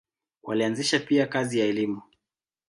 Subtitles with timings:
[0.43, 2.01] Walianzisha pia kazi ya elimu.